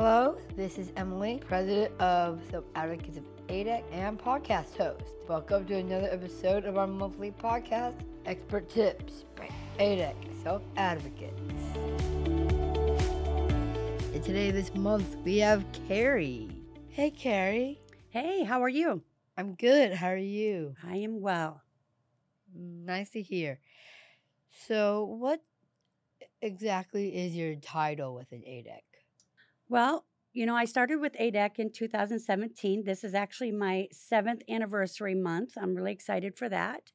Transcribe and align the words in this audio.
Hello, 0.00 0.38
this 0.54 0.78
is 0.78 0.92
Emily, 0.96 1.42
president 1.44 1.92
of 2.00 2.38
the 2.52 2.62
Advocates 2.76 3.16
of 3.16 3.24
ADEC 3.48 3.82
and 3.90 4.16
podcast 4.16 4.76
host. 4.76 5.02
Welcome 5.26 5.66
to 5.66 5.74
another 5.74 6.08
episode 6.12 6.66
of 6.66 6.78
our 6.78 6.86
monthly 6.86 7.32
podcast, 7.32 7.96
Expert 8.24 8.70
Tips 8.70 9.24
by 9.34 9.50
ADEC 9.80 10.14
Self 10.40 10.62
Advocates. 10.76 11.40
And 14.14 14.22
today, 14.22 14.52
this 14.52 14.72
month, 14.72 15.16
we 15.24 15.38
have 15.38 15.64
Carrie. 15.88 16.48
Hey, 16.90 17.10
Carrie. 17.10 17.80
Hey, 18.10 18.44
how 18.44 18.62
are 18.62 18.68
you? 18.68 19.02
I'm 19.36 19.54
good. 19.54 19.94
How 19.94 20.10
are 20.10 20.16
you? 20.16 20.76
I 20.86 20.98
am 20.98 21.20
well. 21.20 21.60
Nice 22.54 23.10
to 23.10 23.20
hear. 23.20 23.58
So, 24.68 25.16
what 25.18 25.42
exactly 26.40 27.16
is 27.16 27.34
your 27.34 27.56
title 27.56 28.14
within 28.14 28.42
ADEC? 28.42 28.87
Well, 29.68 30.06
you 30.32 30.46
know, 30.46 30.56
I 30.56 30.64
started 30.64 30.96
with 30.96 31.12
ADEC 31.14 31.58
in 31.58 31.72
2017. 31.72 32.84
This 32.84 33.04
is 33.04 33.14
actually 33.14 33.52
my 33.52 33.88
seventh 33.92 34.42
anniversary 34.48 35.14
month. 35.14 35.54
I'm 35.60 35.74
really 35.74 35.92
excited 35.92 36.36
for 36.36 36.48
that. 36.48 36.92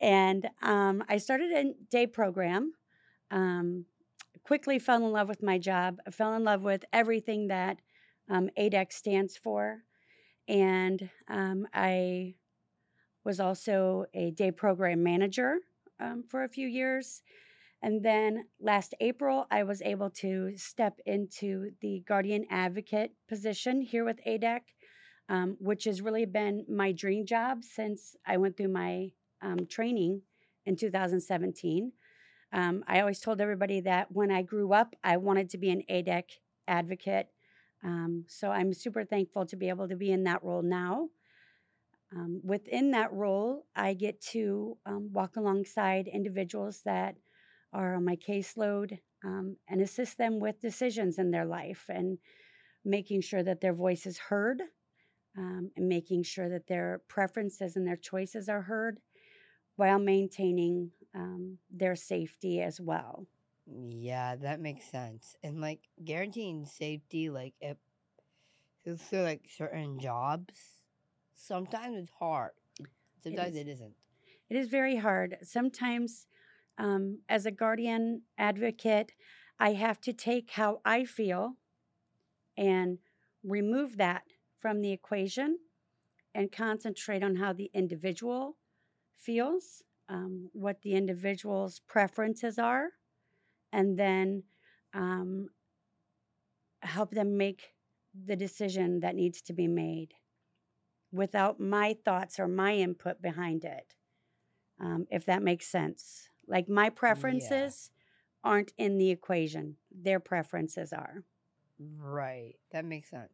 And 0.00 0.48
um, 0.62 1.04
I 1.08 1.18
started 1.18 1.52
a 1.52 1.74
day 1.90 2.06
program. 2.06 2.72
Um, 3.30 3.84
quickly 4.44 4.78
fell 4.78 5.04
in 5.04 5.12
love 5.12 5.28
with 5.28 5.42
my 5.42 5.58
job. 5.58 5.98
I 6.06 6.10
fell 6.10 6.34
in 6.34 6.44
love 6.44 6.62
with 6.62 6.84
everything 6.92 7.48
that 7.48 7.78
um, 8.30 8.48
ADEC 8.58 8.92
stands 8.92 9.36
for. 9.36 9.82
And 10.48 11.10
um, 11.28 11.66
I 11.74 12.34
was 13.24 13.40
also 13.40 14.06
a 14.14 14.30
day 14.30 14.50
program 14.50 15.02
manager 15.02 15.58
um, 16.00 16.24
for 16.28 16.44
a 16.44 16.48
few 16.48 16.66
years. 16.66 17.22
And 17.84 18.02
then 18.02 18.46
last 18.58 18.94
April, 19.00 19.46
I 19.50 19.62
was 19.62 19.82
able 19.82 20.08
to 20.22 20.56
step 20.56 20.98
into 21.04 21.72
the 21.82 22.02
guardian 22.08 22.46
advocate 22.48 23.12
position 23.28 23.82
here 23.82 24.06
with 24.06 24.24
ADEC, 24.26 24.60
um, 25.28 25.58
which 25.60 25.84
has 25.84 26.00
really 26.00 26.24
been 26.24 26.64
my 26.66 26.92
dream 26.92 27.26
job 27.26 27.62
since 27.62 28.16
I 28.26 28.38
went 28.38 28.56
through 28.56 28.72
my 28.72 29.10
um, 29.42 29.66
training 29.68 30.22
in 30.64 30.76
2017. 30.76 31.92
Um, 32.54 32.84
I 32.88 33.00
always 33.00 33.20
told 33.20 33.42
everybody 33.42 33.82
that 33.82 34.10
when 34.10 34.30
I 34.30 34.40
grew 34.40 34.72
up, 34.72 34.96
I 35.04 35.18
wanted 35.18 35.50
to 35.50 35.58
be 35.58 35.68
an 35.68 35.82
ADEC 35.90 36.24
advocate. 36.66 37.28
Um, 37.84 38.24
so 38.28 38.50
I'm 38.50 38.72
super 38.72 39.04
thankful 39.04 39.44
to 39.44 39.56
be 39.56 39.68
able 39.68 39.88
to 39.88 39.96
be 39.96 40.10
in 40.10 40.24
that 40.24 40.42
role 40.42 40.62
now. 40.62 41.10
Um, 42.16 42.40
within 42.42 42.92
that 42.92 43.12
role, 43.12 43.66
I 43.76 43.92
get 43.92 44.22
to 44.32 44.78
um, 44.86 45.10
walk 45.12 45.36
alongside 45.36 46.08
individuals 46.08 46.80
that 46.86 47.16
are 47.74 47.94
on 47.94 48.04
my 48.04 48.16
caseload 48.16 48.98
um, 49.24 49.56
and 49.68 49.80
assist 49.80 50.16
them 50.18 50.38
with 50.38 50.60
decisions 50.60 51.18
in 51.18 51.30
their 51.30 51.44
life 51.44 51.86
and 51.88 52.18
making 52.84 53.20
sure 53.20 53.42
that 53.42 53.60
their 53.60 53.74
voice 53.74 54.06
is 54.06 54.18
heard 54.18 54.62
um, 55.36 55.70
and 55.76 55.88
making 55.88 56.22
sure 56.22 56.48
that 56.48 56.66
their 56.66 57.02
preferences 57.08 57.76
and 57.76 57.86
their 57.86 57.96
choices 57.96 58.48
are 58.48 58.62
heard 58.62 58.98
while 59.76 59.98
maintaining 59.98 60.90
um, 61.14 61.58
their 61.70 61.96
safety 61.96 62.60
as 62.60 62.80
well. 62.80 63.26
Yeah, 63.66 64.36
that 64.36 64.60
makes 64.60 64.84
sense. 64.84 65.34
And 65.42 65.60
like 65.60 65.80
guaranteeing 66.04 66.66
safety, 66.66 67.30
like 67.30 67.54
if 67.60 67.76
through 68.84 69.22
like 69.22 69.42
certain 69.56 69.98
jobs, 69.98 70.52
sometimes 71.34 71.96
it's 71.96 72.10
hard. 72.18 72.52
Sometimes 73.22 73.54
is. 73.54 73.60
it 73.60 73.68
isn't. 73.68 73.94
It 74.50 74.56
is 74.56 74.68
very 74.68 74.96
hard. 74.96 75.38
Sometimes, 75.42 76.26
um, 76.78 77.20
as 77.28 77.46
a 77.46 77.50
guardian 77.50 78.22
advocate, 78.38 79.12
I 79.58 79.74
have 79.74 80.00
to 80.02 80.12
take 80.12 80.50
how 80.50 80.80
I 80.84 81.04
feel 81.04 81.54
and 82.56 82.98
remove 83.42 83.96
that 83.98 84.22
from 84.60 84.80
the 84.80 84.92
equation 84.92 85.58
and 86.34 86.50
concentrate 86.50 87.22
on 87.22 87.36
how 87.36 87.52
the 87.52 87.70
individual 87.74 88.56
feels, 89.16 89.82
um, 90.08 90.50
what 90.52 90.82
the 90.82 90.94
individual's 90.94 91.80
preferences 91.86 92.58
are, 92.58 92.88
and 93.72 93.98
then 93.98 94.42
um, 94.92 95.48
help 96.82 97.12
them 97.12 97.36
make 97.36 97.74
the 98.26 98.36
decision 98.36 99.00
that 99.00 99.14
needs 99.14 99.40
to 99.42 99.52
be 99.52 99.66
made 99.66 100.14
without 101.12 101.60
my 101.60 101.96
thoughts 102.04 102.38
or 102.40 102.48
my 102.48 102.74
input 102.74 103.22
behind 103.22 103.64
it, 103.64 103.94
um, 104.80 105.06
if 105.10 105.24
that 105.24 105.42
makes 105.42 105.66
sense. 105.66 106.28
Like 106.46 106.68
my 106.68 106.90
preferences 106.90 107.90
yeah. 107.90 108.50
aren't 108.50 108.72
in 108.78 108.98
the 108.98 109.10
equation, 109.10 109.76
their 109.90 110.20
preferences 110.20 110.92
are. 110.92 111.24
Right. 111.78 112.54
That 112.72 112.84
makes 112.84 113.10
sense. 113.10 113.32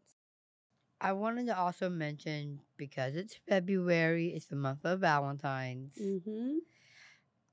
I 1.00 1.12
wanted 1.12 1.46
to 1.46 1.58
also 1.58 1.88
mention 1.88 2.60
because 2.76 3.16
it's 3.16 3.34
February, 3.48 4.28
it's 4.28 4.46
the 4.46 4.56
month 4.56 4.84
of 4.84 5.00
Valentine's. 5.00 5.94
Mm-hmm. 5.96 6.58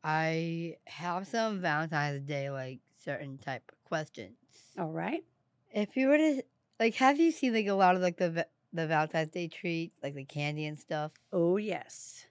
I 0.03 0.75
have 0.85 1.27
some 1.27 1.61
Valentine's 1.61 2.21
Day, 2.27 2.49
like 2.49 2.79
certain 3.03 3.37
type 3.37 3.63
of 3.71 3.83
questions. 3.85 4.35
All 4.77 4.91
right. 4.91 5.23
If 5.71 5.95
you 5.95 6.07
were 6.07 6.17
to 6.17 6.43
like, 6.79 6.95
have 6.95 7.19
you 7.19 7.31
seen 7.31 7.53
like 7.53 7.67
a 7.67 7.73
lot 7.73 7.95
of 7.95 8.01
like 8.01 8.17
the 8.17 8.45
the 8.73 8.87
Valentine's 8.87 9.31
Day 9.31 9.47
treats, 9.47 9.97
like 10.03 10.13
the 10.13 10.25
candy 10.25 10.65
and 10.65 10.77
stuff? 10.77 11.11
Oh 11.31 11.57
yes. 11.57 12.25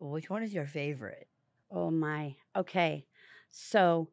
Which 0.00 0.30
one 0.30 0.42
is 0.42 0.52
your 0.52 0.66
favorite? 0.66 1.28
Oh 1.70 1.90
my. 1.90 2.36
Okay. 2.56 3.06
So 3.50 4.08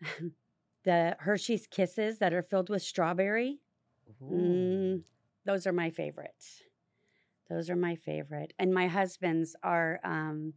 the 0.84 1.16
Hershey's 1.20 1.66
Kisses 1.66 2.18
that 2.18 2.32
are 2.32 2.42
filled 2.42 2.70
with 2.70 2.82
strawberry. 2.82 3.60
Mm, 4.30 5.02
those 5.44 5.66
are 5.66 5.72
my 5.72 5.90
favorites. 5.90 6.62
Those 7.48 7.70
are 7.70 7.76
my 7.76 7.94
favorite. 7.96 8.52
And 8.58 8.74
my 8.74 8.88
husband's 8.88 9.56
are 9.62 10.00
um, 10.04 10.54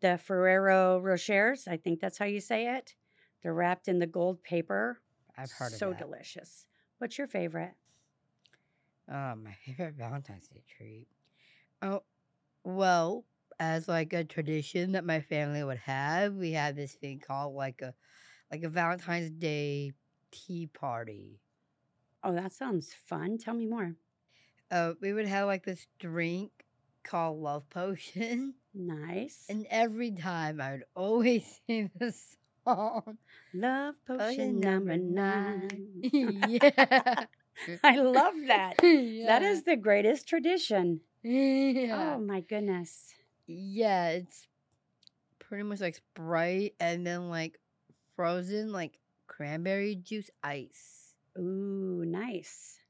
the 0.00 0.18
Ferrero 0.18 1.00
Rochers. 1.00 1.68
I 1.68 1.76
think 1.76 2.00
that's 2.00 2.18
how 2.18 2.24
you 2.24 2.40
say 2.40 2.74
it. 2.76 2.94
They're 3.42 3.54
wrapped 3.54 3.86
in 3.86 3.98
the 3.98 4.06
gold 4.06 4.42
paper. 4.42 5.00
I've 5.38 5.52
heard 5.52 5.72
so 5.72 5.90
of 5.90 5.98
that. 5.98 6.04
delicious. 6.04 6.66
What's 6.98 7.18
your 7.18 7.26
favorite? 7.28 7.74
Oh, 9.10 9.34
my 9.36 9.54
favorite 9.64 9.94
Valentine's 9.98 10.48
Day 10.48 10.62
treat. 10.76 11.06
Oh, 11.82 12.02
well, 12.64 13.24
as 13.58 13.88
like 13.88 14.12
a 14.12 14.24
tradition 14.24 14.92
that 14.92 15.04
my 15.04 15.20
family 15.20 15.62
would 15.64 15.78
have, 15.78 16.34
we 16.34 16.52
had 16.52 16.76
this 16.76 16.94
thing 16.94 17.20
called 17.26 17.54
like 17.54 17.80
a 17.82 17.94
like 18.50 18.62
a 18.62 18.68
Valentine's 18.68 19.30
Day 19.30 19.92
tea 20.30 20.66
party. 20.66 21.40
Oh, 22.22 22.32
that 22.34 22.52
sounds 22.52 22.92
fun. 23.06 23.38
Tell 23.38 23.54
me 23.54 23.66
more. 23.66 23.94
Uh, 24.70 24.92
we 25.00 25.12
would 25.12 25.26
have 25.26 25.46
like 25.46 25.64
this 25.64 25.86
drink 25.98 26.50
called 27.04 27.38
Love 27.40 27.68
Potion. 27.70 28.54
Nice. 28.78 29.44
And 29.48 29.66
every 29.70 30.10
time 30.10 30.60
I 30.60 30.72
would 30.72 30.84
always 30.94 31.60
sing 31.66 31.90
the 31.98 32.12
song. 32.66 33.16
Love 33.54 33.94
Potion 34.06 34.60
number 34.60 34.98
nine. 34.98 35.88
yeah. 36.02 37.24
I 37.82 37.96
love 37.96 38.34
that. 38.48 38.74
yeah. 38.82 39.26
That 39.26 39.42
is 39.42 39.62
the 39.64 39.76
greatest 39.76 40.28
tradition. 40.28 41.00
Yeah. 41.22 42.16
Oh 42.16 42.20
my 42.20 42.40
goodness. 42.40 43.14
Yeah, 43.46 44.08
it's 44.10 44.46
pretty 45.38 45.64
much 45.64 45.80
like 45.80 45.96
Sprite 45.96 46.74
and 46.80 47.06
then 47.06 47.28
like 47.28 47.58
frozen 48.16 48.72
like 48.72 48.98
cranberry 49.26 49.96
juice 49.96 50.30
ice. 50.42 51.16
Ooh, 51.38 52.04
nice. 52.04 52.80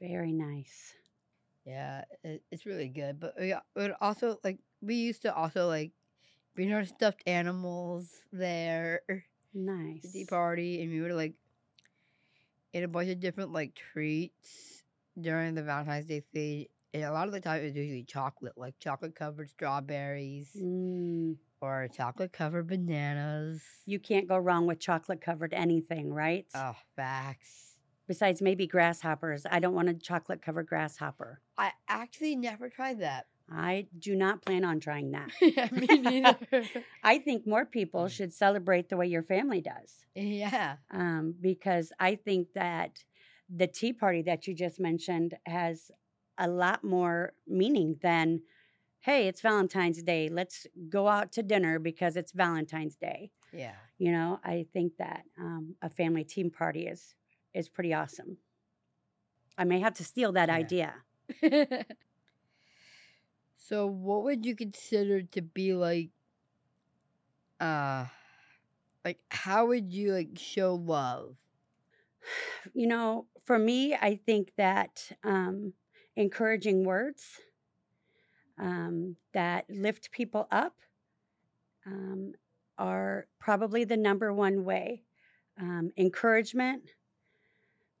Very 0.00 0.32
nice. 0.32 0.94
Yeah, 1.64 2.04
it, 2.22 2.42
it's 2.50 2.66
really 2.66 2.88
good. 2.88 3.18
But 3.20 3.34
we 3.38 3.54
would 3.74 3.94
also 4.00 4.38
like 4.44 4.58
we 4.80 4.94
used 4.94 5.22
to 5.22 5.34
also 5.34 5.66
like 5.66 5.92
bring 6.54 6.72
our 6.72 6.84
stuffed 6.84 7.22
animals 7.26 8.10
there 8.32 9.02
to 9.08 9.22
Nice. 9.54 10.12
the 10.12 10.24
party, 10.26 10.82
and 10.82 10.90
we 10.92 11.00
would 11.00 11.12
like 11.12 11.34
eat 12.72 12.82
a 12.82 12.88
bunch 12.88 13.08
of 13.08 13.20
different 13.20 13.52
like 13.52 13.74
treats 13.74 14.82
during 15.20 15.54
the 15.54 15.62
Valentine's 15.62 16.06
Day 16.06 16.22
feed. 16.32 16.68
And 16.96 17.04
a 17.04 17.12
lot 17.12 17.26
of 17.26 17.34
the 17.34 17.40
time, 17.40 17.60
it 17.60 17.64
was 17.66 17.76
usually 17.76 18.04
chocolate, 18.04 18.54
like 18.56 18.78
chocolate 18.78 19.14
covered 19.14 19.50
strawberries 19.50 20.50
Mm, 20.58 21.36
or 21.60 21.88
chocolate 21.94 22.32
covered 22.32 22.66
bananas. 22.68 23.62
you 23.84 23.98
can't 23.98 24.26
go 24.26 24.38
wrong 24.38 24.66
with 24.66 24.78
chocolate 24.80 25.20
covered 25.20 25.52
anything, 25.52 26.12
right? 26.12 26.46
Oh, 26.54 26.74
facts. 26.96 27.76
Besides 28.08 28.40
maybe 28.40 28.66
grasshoppers. 28.66 29.44
I 29.50 29.58
don't 29.58 29.74
want 29.74 29.88
a 29.90 29.94
chocolate 29.94 30.40
covered 30.40 30.68
grasshopper. 30.68 31.40
I 31.58 31.72
actually 31.88 32.34
never 32.36 32.70
tried 32.70 33.00
that. 33.00 33.26
I 33.52 33.86
do 33.98 34.16
not 34.16 34.42
plan 34.42 34.64
on 34.64 34.80
trying 34.80 35.10
that. 35.10 35.30
yeah, 35.42 35.68
me 35.72 35.86
neither. 35.98 36.64
I 37.04 37.18
think 37.18 37.46
more 37.46 37.66
people 37.66 38.04
Mm. 38.06 38.10
should 38.10 38.32
celebrate 38.32 38.88
the 38.88 38.96
way 38.96 39.06
your 39.06 39.22
family 39.22 39.60
does. 39.60 40.06
yeah. 40.14 40.76
um, 40.90 41.34
because 41.40 41.92
I 42.00 42.14
think 42.14 42.48
that 42.54 43.04
the 43.54 43.66
tea 43.66 43.92
party 43.92 44.22
that 44.22 44.46
you 44.46 44.54
just 44.54 44.80
mentioned 44.80 45.34
has 45.46 45.90
a 46.38 46.48
lot 46.48 46.84
more 46.84 47.32
meaning 47.46 47.96
than, 48.02 48.42
hey, 49.00 49.28
it's 49.28 49.40
Valentine's 49.40 50.02
Day. 50.02 50.28
Let's 50.28 50.66
go 50.88 51.08
out 51.08 51.32
to 51.32 51.42
dinner 51.42 51.78
because 51.78 52.16
it's 52.16 52.32
Valentine's 52.32 52.96
Day. 52.96 53.30
Yeah. 53.52 53.74
You 53.98 54.12
know, 54.12 54.40
I 54.44 54.66
think 54.72 54.96
that 54.98 55.24
um, 55.38 55.76
a 55.82 55.88
family 55.88 56.24
team 56.24 56.50
party 56.50 56.86
is 56.86 57.14
is 57.54 57.68
pretty 57.68 57.94
awesome. 57.94 58.36
I 59.58 59.64
may 59.64 59.80
have 59.80 59.94
to 59.94 60.04
steal 60.04 60.32
that 60.32 60.48
Yeah. 60.48 60.54
idea. 60.54 60.94
so, 63.56 63.86
what 63.86 64.24
would 64.24 64.44
you 64.44 64.54
consider 64.54 65.22
to 65.22 65.42
be 65.42 65.72
like, 65.74 66.10
uh, 67.60 68.06
like 69.04 69.20
how 69.30 69.66
would 69.66 69.92
you 69.92 70.12
like 70.12 70.30
show 70.36 70.74
love? 70.74 71.36
You 72.74 72.86
know, 72.88 73.26
for 73.44 73.58
me, 73.58 73.94
I 73.94 74.16
think 74.16 74.52
that 74.56 75.12
um, 75.22 75.72
encouraging 76.16 76.84
words 76.84 77.40
um, 78.58 79.16
that 79.32 79.66
lift 79.68 80.10
people 80.10 80.48
up 80.50 80.76
um, 81.86 82.32
are 82.78 83.26
probably 83.38 83.84
the 83.84 83.96
number 83.96 84.32
one 84.32 84.64
way. 84.64 85.02
Um, 85.60 85.90
encouragement, 85.96 86.82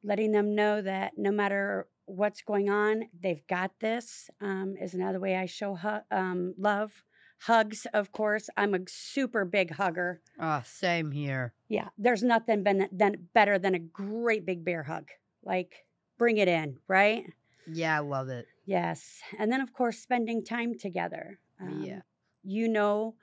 letting 0.02 0.32
them 0.32 0.54
know 0.54 0.82
that 0.82 1.12
no 1.16 1.30
matter 1.30 1.88
what's 2.04 2.42
going 2.42 2.68
on, 2.68 3.04
they've 3.20 3.46
got 3.46 3.72
this, 3.80 4.30
um, 4.40 4.76
is 4.80 4.94
another 4.94 5.20
way 5.20 5.36
I 5.36 5.46
show 5.46 5.74
hu- 5.74 6.16
um, 6.16 6.54
love. 6.58 7.02
Hugs, 7.40 7.86
of 7.92 8.12
course. 8.12 8.48
I'm 8.56 8.74
a 8.74 8.78
super 8.88 9.44
big 9.44 9.72
hugger. 9.72 10.20
Ah, 10.40 10.62
same 10.64 11.10
here. 11.10 11.52
Yeah, 11.68 11.88
there's 11.98 12.22
nothing 12.22 12.62
been 12.62 12.88
than 12.90 13.28
better 13.34 13.58
than 13.58 13.74
a 13.74 13.78
great 13.78 14.46
big 14.46 14.64
bear 14.64 14.82
hug. 14.82 15.08
Like, 15.44 15.84
bring 16.18 16.38
it 16.38 16.48
in, 16.48 16.78
right? 16.88 17.24
Yeah, 17.66 17.96
I 17.96 18.00
love 18.00 18.28
it. 18.28 18.46
Yes, 18.64 19.20
and 19.38 19.50
then 19.50 19.60
of 19.60 19.72
course 19.72 19.98
spending 19.98 20.44
time 20.44 20.76
together. 20.78 21.38
Yeah. 21.60 21.66
Um, 21.68 22.02
you 22.42 22.68
know 22.68 23.14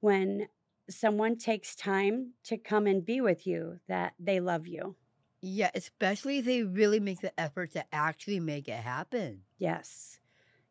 when 0.00 0.48
someone 0.88 1.36
takes 1.36 1.74
time 1.74 2.32
to 2.44 2.56
come 2.56 2.86
and 2.86 3.04
be 3.04 3.20
with 3.20 3.46
you 3.46 3.80
that 3.88 4.14
they 4.18 4.40
love 4.40 4.66
you. 4.66 4.96
Yeah, 5.40 5.70
especially 5.74 6.38
if 6.38 6.44
they 6.44 6.62
really 6.62 7.00
make 7.00 7.20
the 7.20 7.38
effort 7.38 7.72
to 7.72 7.84
actually 7.92 8.40
make 8.40 8.68
it 8.68 8.80
happen. 8.80 9.42
Yes, 9.58 10.18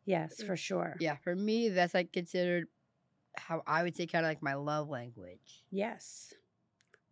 yes, 0.04 0.40
mm. 0.40 0.46
for 0.46 0.56
sure. 0.56 0.96
Yeah, 1.00 1.16
for 1.16 1.34
me, 1.34 1.68
that's 1.68 1.94
like 1.94 2.12
considered 2.12 2.66
how 3.36 3.62
I 3.66 3.82
would 3.82 3.96
say 3.96 4.06
kind 4.06 4.24
of 4.24 4.30
like 4.30 4.42
my 4.42 4.54
love 4.54 4.88
language. 4.88 5.64
Yes, 5.70 6.34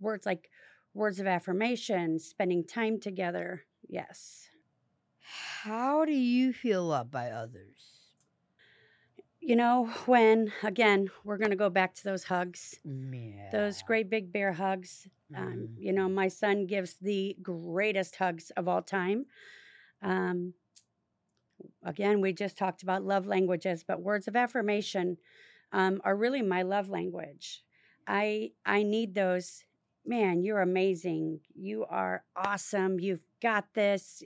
words 0.00 0.26
like 0.26 0.50
words 0.94 1.20
of 1.20 1.26
affirmation, 1.26 2.19
spending 2.19 2.64
time 2.64 3.00
together. 3.00 3.64
Yes. 3.88 4.49
How 5.25 6.05
do 6.05 6.12
you 6.12 6.53
feel 6.53 6.85
loved 6.85 7.11
by 7.11 7.31
others? 7.32 8.12
You 9.41 9.56
know, 9.56 9.87
when 10.06 10.53
again, 10.62 11.11
we're 11.25 11.37
going 11.37 11.50
to 11.50 11.56
go 11.56 11.69
back 11.71 11.94
to 11.94 12.05
those 12.05 12.25
hugs, 12.25 12.81
Yeah. 12.85 13.50
those 13.50 13.82
great 13.82 14.11
big 14.11 14.32
bear 14.32 14.53
hugs. 14.53 15.09
Um, 15.35 15.69
Mhm. 15.69 15.76
you 15.76 15.93
know, 15.93 16.09
my 16.09 16.29
son 16.29 16.67
gives 16.67 16.97
the 16.97 17.37
greatest 17.43 18.17
hugs 18.17 18.50
of 18.53 18.69
all 18.69 18.82
time. 18.82 19.26
Um, 20.03 20.55
again, 21.82 22.20
we 22.20 22.32
just 22.32 22.56
talked 22.59 22.82
about 22.82 23.05
love 23.05 23.27
languages, 23.27 23.85
but 23.87 24.03
words 24.03 24.29
of 24.29 24.37
affirmation 24.37 25.19
um, 25.73 26.00
are 26.05 26.17
really 26.17 26.43
my 26.43 26.62
love 26.62 26.88
language. 26.88 27.65
I 28.06 28.53
I 28.65 28.82
need 28.82 29.15
those. 29.15 29.65
Man, 30.06 30.43
you're 30.43 30.61
amazing. 30.61 31.41
You 31.55 31.85
are 31.87 32.25
awesome. 32.37 33.00
You've 33.00 33.25
got 33.41 33.73
this. 33.75 34.23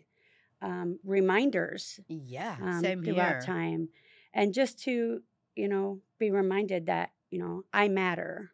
Um, 0.60 0.98
reminders 1.04 2.00
Yeah, 2.08 2.58
um, 2.60 2.70
same 2.70 3.02
throughout 3.04 3.40
here. 3.40 3.40
time, 3.40 3.90
and 4.34 4.54
just 4.54 4.78
to 4.84 5.22
you 5.56 5.68
know 5.68 6.00
be 6.18 6.30
reminded 6.30 6.86
that 6.86 7.12
you 7.30 7.38
know 7.38 7.64
I 7.72 7.88
matter, 7.88 8.52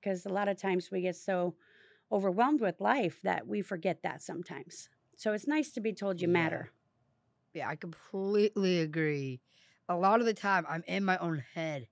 because 0.00 0.26
a 0.26 0.30
lot 0.30 0.48
of 0.48 0.56
times 0.58 0.90
we 0.90 1.02
get 1.02 1.16
so 1.16 1.56
overwhelmed 2.12 2.60
with 2.60 2.80
life 2.80 3.20
that 3.22 3.46
we 3.46 3.62
forget 3.62 4.02
that 4.02 4.22
sometimes. 4.22 4.88
So 5.16 5.32
it's 5.32 5.46
nice 5.48 5.72
to 5.72 5.80
be 5.80 5.92
told 5.92 6.20
you 6.22 6.28
Yeah. 6.28 6.28
matter. 6.28 6.70
Yeah, 7.54 7.68
I 7.68 7.76
completely 7.76 8.80
agree. 8.80 9.40
A 9.88 9.96
lot 9.96 10.20
of 10.20 10.26
the 10.26 10.34
time, 10.34 10.66
I'm 10.68 10.84
in 10.86 11.04
my 11.04 11.18
own 11.18 11.38
head, 11.54 11.88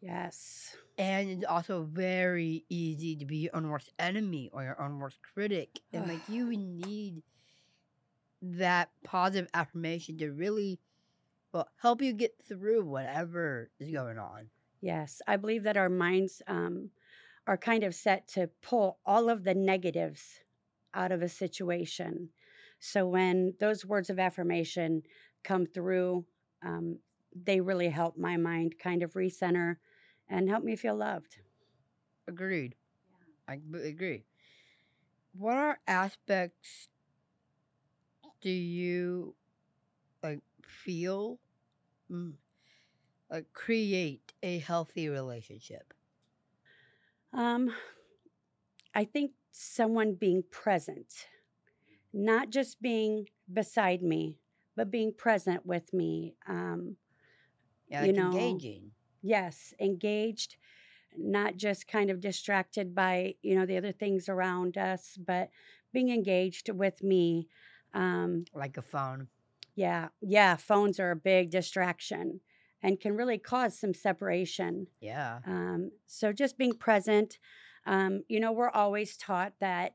Yes. 0.00 0.76
and 0.98 1.30
it's 1.30 1.44
also 1.44 1.84
very 1.84 2.64
easy 2.68 3.16
to 3.16 3.24
be 3.24 3.38
your 3.38 3.56
own 3.56 3.68
worst 3.68 3.90
enemy 3.98 4.50
or 4.52 4.62
your 4.62 4.80
own 4.80 4.98
worst 4.98 5.18
critic. 5.22 5.80
And 5.92 6.06
like, 6.06 6.28
you 6.28 6.46
need 6.56 7.22
that 8.42 8.90
positive 9.04 9.48
affirmation 9.54 10.18
to 10.18 10.32
really, 10.32 10.80
well, 11.52 11.68
help 11.80 12.02
you 12.02 12.12
get 12.12 12.32
through 12.46 12.84
whatever 12.84 13.70
is 13.78 13.90
going 13.90 14.18
on. 14.18 14.48
Yes, 14.80 15.22
I 15.28 15.36
believe 15.36 15.62
that 15.62 15.76
our 15.76 15.88
minds 15.88 16.42
um, 16.48 16.90
are 17.46 17.56
kind 17.56 17.84
of 17.84 17.94
set 17.94 18.26
to 18.28 18.50
pull 18.60 18.98
all 19.06 19.30
of 19.30 19.44
the 19.44 19.54
negatives 19.54 20.40
out 20.92 21.12
of 21.12 21.22
a 21.22 21.28
situation. 21.28 22.28
So 22.80 23.06
when 23.06 23.54
those 23.60 23.86
words 23.86 24.10
of 24.10 24.18
affirmation 24.18 25.02
come 25.44 25.66
through, 25.66 26.24
um, 26.64 26.98
they 27.34 27.60
really 27.60 27.88
help 27.88 28.18
my 28.18 28.36
mind 28.36 28.74
kind 28.82 29.02
of 29.02 29.14
recenter 29.14 29.76
and 30.28 30.48
help 30.48 30.64
me 30.64 30.74
feel 30.74 30.96
loved. 30.96 31.38
Agreed. 32.26 32.74
I 33.48 33.58
agree. 33.84 34.24
What 35.34 35.56
are 35.56 35.78
aspects 35.86 36.88
do 38.42 38.50
you 38.50 39.36
like 40.22 40.42
feel 40.64 41.40
mm, 42.10 42.34
like 43.30 43.52
create 43.52 44.34
a 44.42 44.58
healthy 44.58 45.08
relationship? 45.08 45.94
Um, 47.32 47.72
I 48.94 49.04
think 49.04 49.32
someone 49.50 50.14
being 50.14 50.42
present, 50.50 51.28
not 52.12 52.50
just 52.50 52.82
being 52.82 53.28
beside 53.52 54.02
me, 54.02 54.40
but 54.76 54.90
being 54.90 55.14
present 55.14 55.66
with 55.66 55.92
me. 55.94 56.36
Um, 56.46 56.98
Yeah, 57.86 58.00
You 58.00 58.12
like 58.12 58.18
know, 58.18 58.64
engaging. 58.72 58.92
yes 59.22 59.74
engaged 59.80 60.56
not 61.16 61.56
just 61.56 61.88
kind 61.88 62.10
of 62.10 62.20
distracted 62.20 62.94
by 62.94 63.36
you 63.42 63.54
know 63.56 63.66
the 63.66 63.76
other 63.78 63.92
things 63.92 64.28
around 64.28 64.78
us 64.78 65.16
but 65.18 65.50
being 65.92 66.10
engaged 66.10 66.68
with 66.70 67.02
me 67.02 67.48
um 67.94 68.44
Like 68.54 68.76
a 68.76 68.82
phone. 68.82 69.28
yeah 69.74 70.08
yeah 70.20 70.56
phones 70.56 70.98
are 71.00 71.10
a 71.10 71.16
big 71.16 71.50
distraction 71.50 72.40
and 72.82 73.00
can 73.00 73.16
really 73.16 73.38
cause 73.38 73.78
some 73.78 73.94
separation 73.94 74.86
Yeah. 75.00 75.40
um 75.46 75.90
so 76.06 76.32
just 76.32 76.58
being 76.58 76.74
present 76.74 77.38
um 77.86 78.22
you 78.28 78.40
know 78.40 78.52
we're 78.52 78.70
always 78.70 79.16
taught 79.16 79.54
that 79.60 79.92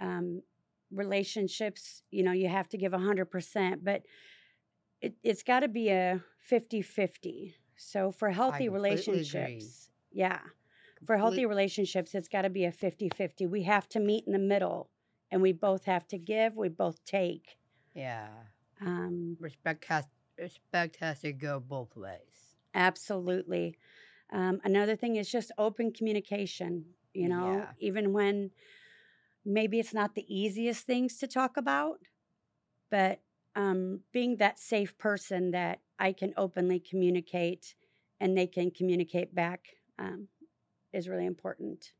um 0.00 0.42
relationships 0.90 2.02
you 2.10 2.22
know 2.22 2.32
you 2.32 2.48
have 2.48 2.68
to 2.70 2.78
give 2.78 2.92
100% 2.92 3.84
but 3.84 4.02
it, 5.00 5.14
it's 5.22 5.42
got 5.42 5.60
to 5.60 5.68
be 5.68 5.90
a 5.90 6.22
50-50 6.50 7.54
so 7.76 8.10
for 8.10 8.30
healthy 8.30 8.66
completely 8.66 8.90
agree. 9.00 9.14
relationships 9.14 9.90
yeah 10.12 10.40
for 11.06 11.16
healthy 11.16 11.46
relationships 11.46 12.14
it's 12.14 12.28
got 12.28 12.42
to 12.42 12.50
be 12.50 12.64
a 12.64 12.72
50-50 12.72 13.48
we 13.48 13.62
have 13.64 13.88
to 13.88 14.00
meet 14.00 14.24
in 14.26 14.32
the 14.32 14.38
middle 14.38 14.90
and 15.30 15.42
we 15.42 15.52
both 15.52 15.84
have 15.84 16.06
to 16.08 16.18
give 16.18 16.56
we 16.56 16.68
both 16.68 17.04
take 17.04 17.58
Yeah. 17.94 18.44
um 18.80 19.38
Respect 19.38 19.84
has 19.86 20.08
respect 20.38 20.96
has 20.96 21.20
to 21.22 21.32
go 21.32 21.60
both 21.60 21.96
ways. 21.96 22.56
Absolutely. 22.74 23.76
Um, 24.32 24.60
another 24.64 24.96
thing 24.96 25.16
is 25.16 25.30
just 25.30 25.52
open 25.58 25.92
communication. 25.92 26.94
You 27.14 27.28
know, 27.28 27.68
Yeah. 27.68 27.74
even 27.78 28.12
when 28.12 28.50
maybe 29.44 29.80
it's 29.80 29.94
not 29.94 30.14
the 30.14 30.26
easiest 30.34 30.86
things 30.86 31.18
to 31.18 31.26
talk 31.28 31.56
about, 31.56 32.00
but 32.90 33.20
um, 33.56 34.02
being 34.12 34.36
that 34.36 34.58
safe 34.58 34.98
person 34.98 35.52
that 35.52 35.80
I 35.98 36.12
can 36.12 36.34
openly 36.36 36.80
communicate 36.80 37.74
and 38.20 38.36
they 38.36 38.46
can 38.46 38.70
communicate 38.70 39.34
back 39.34 39.66
um, 39.98 40.28
is 40.92 41.08
really 41.08 41.26
important. 41.26 41.92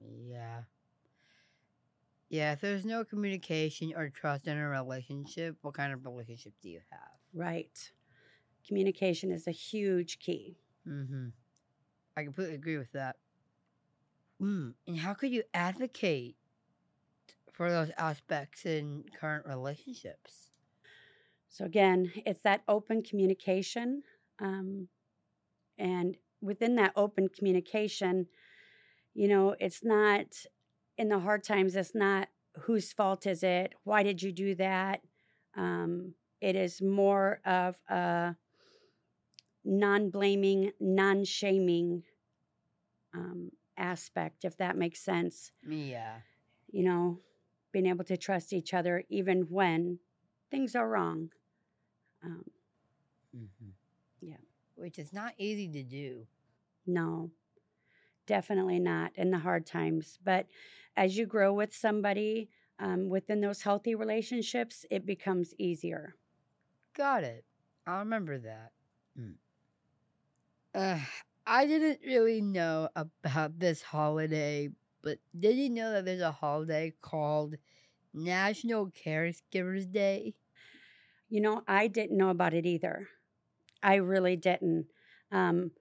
Yeah. 0.00 0.33
Yeah, 2.30 2.52
if 2.52 2.60
there's 2.60 2.84
no 2.84 3.04
communication 3.04 3.92
or 3.94 4.08
trust 4.08 4.46
in 4.46 4.56
a 4.56 4.68
relationship, 4.68 5.56
what 5.62 5.74
kind 5.74 5.92
of 5.92 6.04
relationship 6.04 6.54
do 6.62 6.68
you 6.68 6.80
have? 6.90 7.10
Right. 7.32 7.92
Communication 8.66 9.30
is 9.30 9.46
a 9.46 9.52
huge 9.52 10.18
key. 10.18 10.56
Mm-hmm. 10.88 11.28
I 12.16 12.24
completely 12.24 12.54
agree 12.54 12.78
with 12.78 12.92
that. 12.92 13.16
Mm. 14.42 14.74
And 14.86 14.98
how 14.98 15.14
could 15.14 15.30
you 15.30 15.42
advocate 15.52 16.36
for 17.52 17.70
those 17.70 17.90
aspects 17.96 18.66
in 18.66 19.04
current 19.20 19.46
relationships? 19.46 20.50
So 21.48 21.64
again, 21.64 22.10
it's 22.26 22.42
that 22.42 22.62
open 22.66 23.02
communication, 23.02 24.02
um, 24.40 24.88
and 25.78 26.16
within 26.40 26.74
that 26.76 26.92
open 26.96 27.28
communication, 27.28 28.26
you 29.14 29.28
know, 29.28 29.54
it's 29.60 29.84
not 29.84 30.26
in 30.98 31.08
the 31.08 31.18
hard 31.20 31.42
times. 31.44 31.76
It's 31.76 31.94
not 31.94 32.28
whose 32.62 32.92
fault 32.92 33.26
is 33.26 33.42
it? 33.42 33.74
Why 33.84 34.02
did 34.02 34.22
you 34.22 34.32
do 34.32 34.54
that? 34.56 35.00
Um, 35.56 36.14
it 36.40 36.56
is 36.56 36.80
more 36.82 37.40
of 37.44 37.76
a 37.88 38.36
non-blaming, 39.64 40.72
non-shaming 40.80 42.02
um, 43.14 43.50
aspect, 43.76 44.44
if 44.44 44.56
that 44.58 44.76
makes 44.76 45.00
sense 45.00 45.50
Yeah. 45.66 46.16
you 46.70 46.84
know 46.84 47.18
being 47.72 47.86
able 47.86 48.04
to 48.04 48.16
trust 48.16 48.52
each 48.52 48.72
other 48.72 49.02
even 49.08 49.42
when 49.50 49.98
things 50.50 50.74
are 50.76 50.88
wrong. 50.88 51.30
Um, 52.24 52.44
Mm-hmm. 53.36 53.70
Yeah. 54.20 54.36
Which 54.76 54.96
is 55.00 55.12
not 55.12 55.32
easy 55.38 55.66
to 55.72 55.82
do. 55.82 56.24
no, 56.86 57.30
definitely 58.26 58.78
not 58.78 59.12
in 59.14 59.30
the 59.30 59.38
hard 59.38 59.66
times. 59.66 60.18
But 60.24 60.46
as 60.96 61.16
you 61.16 61.26
grow 61.26 61.52
with 61.52 61.74
somebody 61.74 62.48
um, 62.78 63.08
within 63.08 63.40
those 63.40 63.62
healthy 63.62 63.94
relationships, 63.94 64.84
it 64.90 65.06
becomes 65.06 65.54
easier. 65.58 66.14
Got 66.96 67.24
it. 67.24 67.44
I'll 67.86 68.00
remember 68.00 68.38
that. 68.38 68.72
Mm. 69.18 69.34
Uh, 70.74 70.98
I 71.46 71.66
didn't 71.66 72.00
really 72.06 72.40
know 72.40 72.88
about 72.96 73.58
this 73.58 73.82
holiday, 73.82 74.70
but 75.02 75.18
did 75.38 75.56
you 75.56 75.70
know 75.70 75.92
that 75.92 76.04
there's 76.04 76.20
a 76.20 76.32
holiday 76.32 76.94
called 77.00 77.56
National 78.12 78.90
Caregivers 78.90 79.90
Day? 79.90 80.34
You 81.28 81.40
know, 81.40 81.62
I 81.68 81.88
didn't 81.88 82.16
know 82.16 82.30
about 82.30 82.54
it 82.54 82.64
either. 82.64 83.08
I 83.82 83.96
really 83.96 84.36
didn't. 84.36 84.86
Um, 85.30 85.72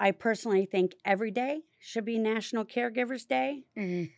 I 0.00 0.12
personally 0.12 0.64
think 0.64 0.96
every 1.04 1.30
day 1.30 1.60
should 1.78 2.06
be 2.06 2.18
National 2.18 2.64
Caregivers 2.64 3.28
Day. 3.28 3.64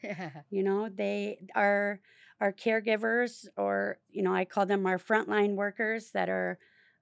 You 0.51 0.63
know, 0.63 0.89
they 0.89 1.39
are 1.57 2.01
our 2.41 2.53
caregivers, 2.53 3.47
or 3.57 3.99
you 4.09 4.23
know, 4.23 4.35
I 4.35 4.45
call 4.45 4.67
them 4.67 4.87
our 4.87 4.99
frontline 4.99 5.55
workers 5.55 6.11
that 6.13 6.29
are, 6.29 6.59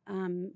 um, 0.07 0.53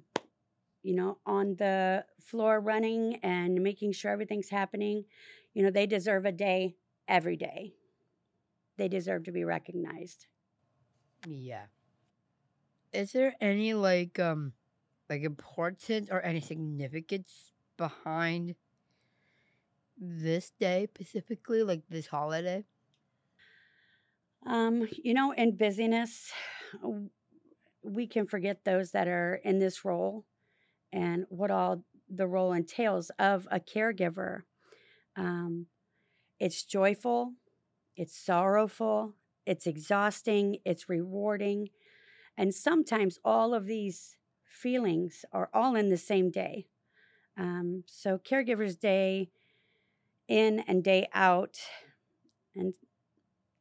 you 0.83 0.95
know, 0.95 1.19
on 1.27 1.57
the 1.57 2.05
floor 2.21 2.61
running 2.61 3.17
and 3.23 3.63
making 3.63 3.93
sure 3.93 4.11
everything's 4.11 4.49
happening. 4.49 5.05
You 5.53 5.65
know, 5.65 5.71
they 5.71 5.87
deserve 5.87 6.25
a 6.25 6.33
day 6.33 6.77
every 7.07 7.37
day. 7.37 7.75
They 8.79 8.89
deserve 8.89 9.25
to 9.25 9.33
be 9.33 9.45
recognized. 9.45 10.27
yeah. 11.27 11.67
Is 12.93 13.13
there 13.13 13.35
any 13.41 13.75
like 13.75 14.19
um 14.19 14.53
like 15.11 15.23
importance 15.23 16.09
or 16.11 16.23
any 16.23 16.41
significance 16.41 17.54
behind 17.77 18.55
this 19.99 20.53
day 20.59 20.89
specifically, 20.95 21.63
like 21.63 21.83
this 21.89 22.07
holiday? 22.07 22.65
Um, 24.47 24.89
you 25.03 25.15
know, 25.15 25.33
in 25.33 25.57
busyness, 25.57 26.31
we 27.83 28.07
can 28.07 28.27
forget 28.27 28.65
those 28.65 28.91
that 28.91 29.09
are 29.09 29.41
in 29.45 29.59
this 29.59 29.85
role 29.85 30.25
and 30.93 31.25
what 31.29 31.51
all 31.51 31.85
the 32.09 32.27
role 32.27 32.53
entails 32.53 33.11
of 33.19 33.49
a 33.51 33.59
caregiver. 33.59 34.43
Um, 35.17 35.67
it's 36.39 36.65
joyful, 36.65 37.33
it's 37.97 38.17
sorrowful, 38.17 39.15
it's 39.47 39.67
exhausting, 39.67 40.59
it's 40.65 40.89
rewarding. 40.89 41.69
And 42.37 42.55
sometimes 42.55 43.19
all 43.25 43.55
of 43.55 43.67
these 43.67 44.17
feelings 44.45 45.25
are 45.33 45.49
all 45.55 45.77
in 45.77 45.89
the 45.89 45.97
same 45.97 46.31
day. 46.31 46.67
Um, 47.37 47.85
so, 47.87 48.19
Caregivers 48.19 48.79
Day, 48.79 49.31
in 50.29 50.61
and 50.61 50.83
day 50.83 51.09
out, 51.13 51.59
and 52.55 52.73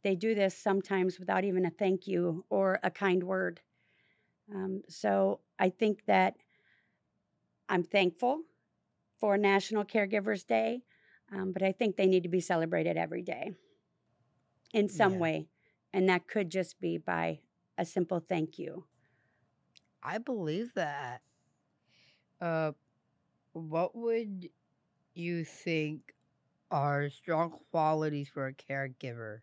they 0.03 0.15
do 0.15 0.35
this 0.35 0.57
sometimes 0.57 1.19
without 1.19 1.43
even 1.43 1.65
a 1.65 1.69
thank 1.71 2.07
you 2.07 2.45
or 2.49 2.79
a 2.83 2.91
kind 2.91 3.23
word. 3.23 3.61
Um, 4.53 4.81
so 4.87 5.39
I 5.59 5.69
think 5.69 6.05
that 6.05 6.35
I'm 7.69 7.83
thankful 7.83 8.41
for 9.19 9.37
National 9.37 9.83
Caregivers 9.85 10.45
Day, 10.45 10.83
um, 11.31 11.53
but 11.53 11.63
I 11.63 11.71
think 11.71 11.95
they 11.95 12.05
need 12.05 12.23
to 12.23 12.29
be 12.29 12.41
celebrated 12.41 12.97
every 12.97 13.21
day 13.21 13.51
in 14.73 14.89
some 14.89 15.13
Yeah. 15.13 15.19
way. 15.19 15.47
And 15.93 16.09
that 16.09 16.27
could 16.27 16.49
just 16.49 16.79
be 16.79 16.97
by 16.97 17.39
a 17.77 17.85
simple 17.85 18.19
thank 18.19 18.59
you. 18.59 18.85
I 20.03 20.17
believe 20.17 20.73
that. 20.73 21.21
Uh, 22.41 22.73
what 23.53 23.95
would 23.95 24.49
you 25.13 25.43
think 25.43 26.13
are 26.71 27.09
strong 27.09 27.59
qualities 27.71 28.27
for 28.27 28.47
a 28.47 28.53
caregiver 28.53 29.39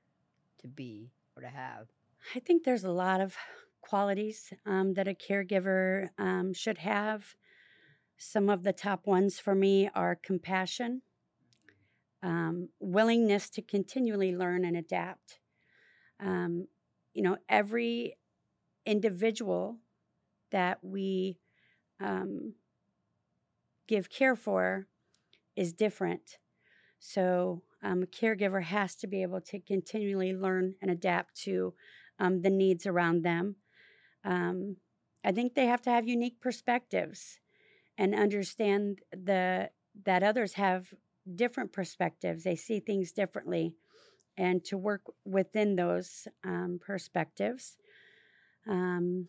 to 0.58 0.68
be 0.68 1.12
or 1.36 1.42
to 1.42 1.48
have? 1.48 1.86
I 2.34 2.40
think 2.40 2.64
there's 2.64 2.84
a 2.84 2.90
lot 2.90 3.20
of 3.20 3.36
qualities 3.80 4.52
um, 4.66 4.94
that 4.94 5.08
a 5.08 5.14
caregiver 5.14 6.08
um, 6.18 6.52
should 6.52 6.78
have. 6.78 7.34
Some 8.18 8.50
of 8.50 8.64
the 8.64 8.72
top 8.72 9.06
ones 9.06 9.38
for 9.38 9.54
me 9.54 9.88
are 9.94 10.14
compassion, 10.14 11.02
um, 12.22 12.68
willingness 12.78 13.48
to 13.50 13.62
continually 13.62 14.36
learn 14.36 14.64
and 14.64 14.76
adapt. 14.76 15.38
Um, 16.18 16.66
you 17.14 17.22
know, 17.22 17.38
every 17.48 18.18
individual 18.84 19.78
that 20.50 20.78
we 20.82 21.38
um, 22.00 22.54
give 23.90 24.08
care 24.08 24.36
for 24.36 24.86
is 25.56 25.72
different. 25.72 26.38
So, 27.00 27.62
um, 27.82 28.04
a 28.04 28.06
caregiver 28.06 28.62
has 28.62 28.94
to 28.96 29.06
be 29.08 29.22
able 29.22 29.40
to 29.40 29.58
continually 29.58 30.32
learn 30.32 30.74
and 30.80 30.90
adapt 30.90 31.34
to 31.42 31.74
um, 32.20 32.42
the 32.42 32.50
needs 32.50 32.86
around 32.86 33.22
them. 33.22 33.56
Um, 34.24 34.76
I 35.24 35.32
think 35.32 35.54
they 35.54 35.66
have 35.66 35.82
to 35.82 35.90
have 35.90 36.06
unique 36.06 36.40
perspectives 36.40 37.40
and 37.98 38.14
understand 38.14 39.00
the 39.10 39.70
that 40.04 40.22
others 40.22 40.52
have 40.54 40.94
different 41.34 41.72
perspectives. 41.72 42.44
They 42.44 42.56
see 42.56 42.78
things 42.80 43.12
differently, 43.12 43.74
and 44.36 44.64
to 44.66 44.78
work 44.78 45.02
within 45.24 45.74
those 45.74 46.28
um, 46.44 46.78
perspectives. 46.80 47.76
Um, 48.68 49.26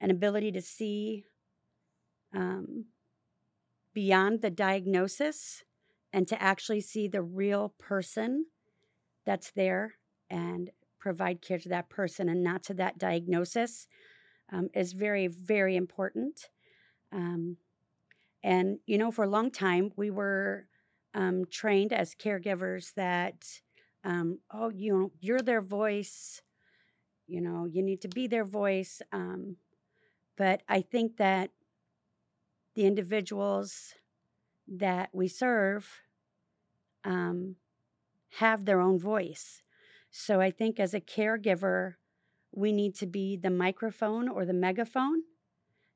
an 0.00 0.10
ability 0.10 0.52
to 0.52 0.62
see 0.62 1.24
um, 2.34 2.86
beyond 3.96 4.42
the 4.42 4.50
diagnosis 4.50 5.64
and 6.12 6.28
to 6.28 6.40
actually 6.42 6.82
see 6.82 7.08
the 7.08 7.22
real 7.22 7.72
person 7.78 8.44
that's 9.24 9.52
there 9.52 9.94
and 10.28 10.70
provide 10.98 11.40
care 11.40 11.58
to 11.58 11.70
that 11.70 11.88
person 11.88 12.28
and 12.28 12.44
not 12.44 12.62
to 12.62 12.74
that 12.74 12.98
diagnosis 12.98 13.86
um, 14.52 14.68
is 14.74 14.92
very, 14.92 15.28
very 15.28 15.76
important. 15.76 16.50
Um, 17.10 17.56
and, 18.44 18.80
you 18.84 18.98
know, 18.98 19.10
for 19.10 19.24
a 19.24 19.30
long 19.30 19.50
time, 19.50 19.92
we 19.96 20.10
were 20.10 20.66
um, 21.14 21.46
trained 21.50 21.94
as 21.94 22.14
caregivers 22.14 22.92
that, 22.96 23.46
um, 24.04 24.40
oh, 24.52 24.68
you 24.68 24.92
know, 24.92 25.12
you're 25.20 25.40
their 25.40 25.62
voice, 25.62 26.42
you 27.26 27.40
know, 27.40 27.64
you 27.64 27.82
need 27.82 28.02
to 28.02 28.08
be 28.08 28.26
their 28.26 28.44
voice. 28.44 29.00
Um, 29.10 29.56
but 30.36 30.60
I 30.68 30.82
think 30.82 31.16
that 31.16 31.50
the 32.76 32.86
individuals 32.86 33.94
that 34.68 35.08
we 35.12 35.26
serve 35.26 35.88
um, 37.04 37.56
have 38.38 38.64
their 38.64 38.80
own 38.80 38.98
voice. 38.98 39.62
So 40.10 40.40
I 40.40 40.50
think 40.50 40.78
as 40.78 40.94
a 40.94 41.00
caregiver, 41.00 41.94
we 42.52 42.72
need 42.72 42.94
to 42.96 43.06
be 43.06 43.36
the 43.36 43.50
microphone 43.50 44.28
or 44.28 44.44
the 44.44 44.52
megaphone 44.52 45.22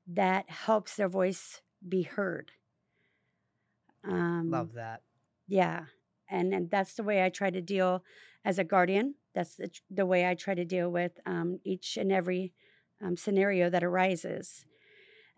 that 0.07 0.51
helps 0.51 0.97
their 0.97 1.09
voice 1.09 1.61
be 1.87 2.03
heard. 2.03 2.51
Um, 4.03 4.51
Love 4.51 4.73
that. 4.75 5.03
yeah. 5.47 5.85
And, 6.31 6.55
and 6.55 6.71
that's 6.71 6.95
the 6.95 7.03
way 7.03 7.25
I 7.25 7.29
try 7.29 7.51
to 7.51 7.61
deal 7.61 8.05
as 8.45 8.59
a 8.59 8.65
guardian. 8.65 9.15
That's 9.35 9.57
the, 9.57 9.71
the 9.91 10.07
way 10.07 10.29
I 10.29 10.35
try 10.35 10.55
to 10.55 10.65
deal 10.65 10.91
with 10.91 11.13
um, 11.27 11.61
each 11.65 11.97
and 11.97 12.11
every 12.11 12.53
um, 13.03 13.17
scenario 13.17 13.69
that 13.69 13.85
arises. 13.85 14.65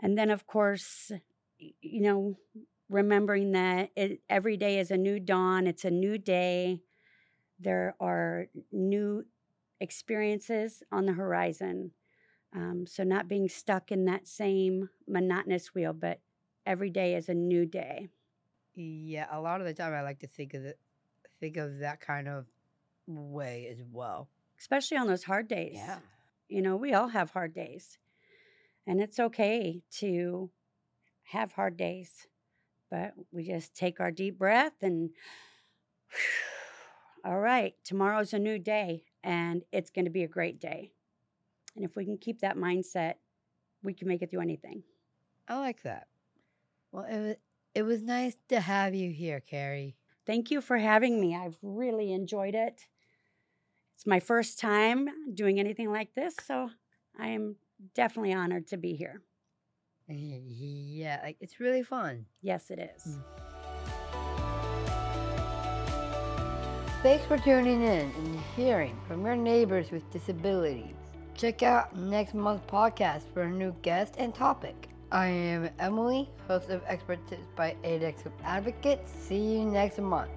And 0.01 0.19
then, 0.19 0.31
of 0.31 0.47
course, 0.47 1.13
you 1.93 2.01
know, 2.01 2.39
remembering 2.89 3.53
that 3.53 3.91
it, 3.95 4.21
every 4.31 4.57
day 4.57 4.79
is 4.79 4.91
a 4.91 4.97
new 4.97 5.21
dawn, 5.21 5.67
it's 5.67 5.85
a 5.85 5.91
new 5.91 6.17
day. 6.17 6.81
There 7.61 7.95
are 8.01 8.47
new 8.73 9.25
experiences 9.79 10.83
on 10.91 11.05
the 11.05 11.13
horizon. 11.13 11.93
Um, 12.55 12.87
so, 12.87 13.05
not 13.05 13.29
being 13.29 13.49
stuck 13.49 13.93
in 13.93 14.07
that 14.07 14.27
same 14.27 14.89
monotonous 15.07 15.75
wheel, 15.75 15.93
but 15.93 16.21
every 16.67 16.91
day 16.91 17.15
is 17.15 17.29
a 17.29 17.35
new 17.35 17.67
day. 17.67 18.09
Yeah, 18.75 19.27
a 19.31 19.41
lot 19.41 19.61
of 19.61 19.67
the 19.67 19.75
time 19.75 19.93
I 19.93 20.03
like 20.03 20.21
to 20.21 20.27
think 20.27 20.55
of 20.55 20.63
think 21.41 21.57
of 21.57 21.79
that 21.81 22.01
kind 22.01 22.29
of 22.29 22.47
way 23.07 23.69
as 23.71 23.83
well. 23.91 24.29
especially 24.59 24.97
on 24.97 25.09
those 25.09 25.25
hard 25.25 25.49
days. 25.49 25.75
Yeah. 25.75 25.99
You 26.49 26.63
know, 26.63 26.77
we 26.77 26.95
all 26.95 27.09
have 27.09 27.31
hard 27.31 27.55
days. 27.55 27.99
And 28.87 29.01
it's 29.01 29.19
okay 29.19 29.83
to 29.99 30.51
have 31.33 31.53
hard 31.53 31.77
days. 31.77 32.27
But 32.91 33.15
we 33.33 33.45
just 33.45 33.75
take 33.75 34.01
our 34.01 34.11
deep 34.11 34.39
breath 34.39 34.75
and 34.83 35.11
all 37.25 37.39
right, 37.39 37.75
tomorrow's 37.85 38.33
a 38.33 38.39
new 38.39 38.59
day 38.59 39.05
and 39.25 39.63
it's 39.73 39.91
going 39.91 40.05
to 40.05 40.11
be 40.11 40.25
a 40.25 40.29
great 40.29 40.61
day. 40.61 40.93
And 41.75 41.85
if 41.85 41.97
we 41.97 42.05
can 42.05 42.19
keep 42.19 42.41
that 42.41 42.57
mindset, 42.57 43.15
we 43.83 43.95
can 43.95 44.09
make 44.09 44.23
it 44.23 44.31
through 44.31 44.43
anything. 44.43 44.83
I 45.49 45.59
like 45.59 45.83
that. 45.83 46.09
Well, 46.93 47.05
it 47.05 47.19
was 47.19 47.37
it 47.75 47.83
was 47.85 48.03
nice 48.03 48.37
to 48.51 48.61
have 48.61 48.95
you 48.95 49.11
here, 49.11 49.41
Carrie. 49.41 49.97
Thank 50.27 50.51
you 50.51 50.61
for 50.61 50.77
having 50.77 51.19
me. 51.19 51.35
I've 51.35 51.57
really 51.63 52.13
enjoyed 52.13 52.55
it. 52.55 52.87
It's 53.95 54.07
my 54.07 54.21
first 54.21 54.59
time 54.59 55.09
doing 55.33 55.59
anything 55.59 55.91
like 55.91 56.15
this, 56.15 56.35
so 56.47 56.69
I 57.19 57.29
am 57.29 57.57
definitely 57.95 58.35
honored 58.35 58.67
to 58.69 58.77
be 58.77 58.95
here. 58.95 59.23
Yeah, 60.13 61.21
like 61.23 61.37
it's 61.41 61.61
really 61.61 61.83
fun. 61.83 62.27
Yes, 62.43 62.71
it 62.71 62.79
is. 62.79 63.17
Mm. 63.17 63.23
Thanks 67.03 67.25
for 67.27 67.37
tuning 67.37 67.83
in 67.83 68.13
and 68.13 68.41
hearing 68.57 68.97
from 69.09 69.27
your 69.27 69.35
neighbors 69.35 69.91
with 69.91 70.09
disabilities. 70.13 70.95
Check 71.35 71.65
out 71.65 71.97
next 71.97 72.33
month's 72.33 72.65
podcast 72.71 73.23
for 73.35 73.43
a 73.43 73.51
new 73.51 73.75
guest 73.83 74.15
and 74.19 74.33
topic. 74.33 74.89
I 75.11 75.27
am 75.27 75.69
Emily, 75.79 76.31
host 76.47 76.71
of 76.71 76.81
Expert 76.87 77.19
Tips 77.27 77.49
by 77.57 77.75
ADEC 77.83 78.31
Advocates. 78.45 79.11
See 79.11 79.59
you 79.59 79.65
next 79.65 79.99
month. 79.99 80.31